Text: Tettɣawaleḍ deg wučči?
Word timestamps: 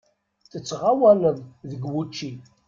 Tettɣawaleḍ 0.51 1.37
deg 1.69 1.81
wučči? 1.91 2.31